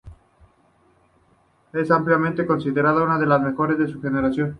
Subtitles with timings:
[1.73, 4.49] Es ampliamente considerada una de las mejores de su generación.